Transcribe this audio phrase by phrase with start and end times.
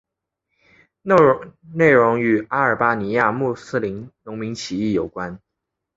[1.69, 5.39] 内容与阿尔巴尼亚穆斯林农民起义有关。